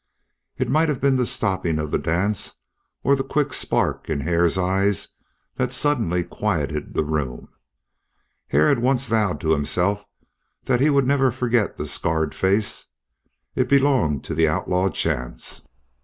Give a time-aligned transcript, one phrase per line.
[0.57, 2.55] It might have been the stopping of the dance
[3.03, 5.09] or the quick spark in Hare's eyes
[5.57, 7.47] that suddenly quieted the room.
[8.47, 10.07] Hare had once vowed to himself
[10.63, 12.87] that he would never forget the scarred face;
[13.53, 15.67] it belonged to the outlaw Chance.